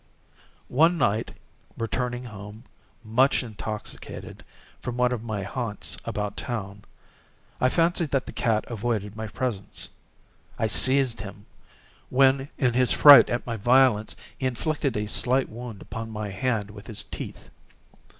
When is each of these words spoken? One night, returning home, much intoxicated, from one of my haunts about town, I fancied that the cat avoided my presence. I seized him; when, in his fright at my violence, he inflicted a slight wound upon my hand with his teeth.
One 0.67 0.97
night, 0.97 1.29
returning 1.77 2.23
home, 2.23 2.63
much 3.03 3.43
intoxicated, 3.43 4.43
from 4.81 4.97
one 4.97 5.11
of 5.11 5.21
my 5.23 5.43
haunts 5.43 5.95
about 6.05 6.35
town, 6.35 6.85
I 7.59 7.69
fancied 7.69 8.09
that 8.09 8.25
the 8.25 8.31
cat 8.31 8.65
avoided 8.67 9.15
my 9.15 9.27
presence. 9.27 9.91
I 10.57 10.65
seized 10.65 11.21
him; 11.21 11.45
when, 12.09 12.49
in 12.57 12.73
his 12.73 12.91
fright 12.91 13.29
at 13.29 13.45
my 13.45 13.57
violence, 13.57 14.15
he 14.39 14.47
inflicted 14.47 14.97
a 14.97 15.05
slight 15.05 15.49
wound 15.49 15.83
upon 15.83 16.09
my 16.09 16.31
hand 16.31 16.71
with 16.71 16.87
his 16.87 17.03
teeth. 17.03 17.51